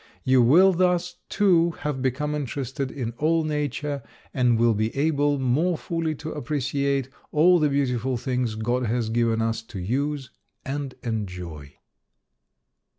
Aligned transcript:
You 0.23 0.41
will 0.41 0.73
thus, 0.73 1.17
too, 1.29 1.75
have 1.81 2.01
become 2.01 2.33
interested 2.33 2.89
in 2.89 3.13
all 3.19 3.43
nature 3.43 4.01
and 4.33 4.57
will 4.57 4.73
be 4.73 4.89
able 4.97 5.37
more 5.37 5.77
fully 5.77 6.15
to 6.15 6.31
appreciate 6.31 7.07
all 7.31 7.59
the 7.59 7.69
beautiful 7.69 8.17
things 8.17 8.55
God 8.55 8.87
has 8.87 9.09
given 9.09 9.43
us 9.43 9.61
to 9.61 9.77
use 9.77 10.31
and 10.65 10.95
enjoy. 11.03 11.75